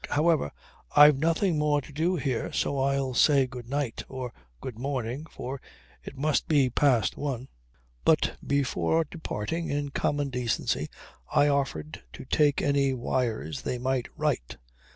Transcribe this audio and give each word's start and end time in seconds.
However, 0.09 0.51
I've 0.95 1.19
nothing 1.19 1.59
more 1.59 1.79
to 1.79 1.91
do 1.93 2.15
here, 2.15 2.51
so 2.51 2.79
I'll 2.79 3.13
say 3.13 3.45
good 3.45 3.69
night 3.69 4.03
or 4.09 4.33
good 4.59 4.79
morning, 4.79 5.27
for 5.29 5.61
it 6.03 6.17
must 6.17 6.47
be 6.47 6.71
past 6.71 7.17
one." 7.17 7.49
But 8.03 8.35
before 8.47 9.03
departing, 9.03 9.69
in 9.69 9.89
common 9.89 10.31
decency, 10.31 10.89
I 11.31 11.49
offered 11.49 12.01
to 12.13 12.25
take 12.25 12.63
any 12.63 12.95
wires 12.95 13.61
they 13.61 13.77
might 13.77 14.07
write. 14.17 14.57